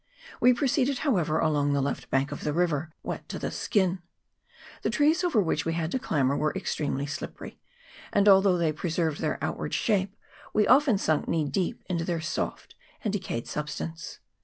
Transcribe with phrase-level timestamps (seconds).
[0.39, 4.01] We proceeded, however, along the left bank of the river, wet to the skin.
[4.81, 7.59] The trees over which we had to clamber were extremely slippery,
[8.11, 10.15] and, although they preserved their outward shape,
[10.55, 14.17] we often sunk knee deep into their soft and decayed substance.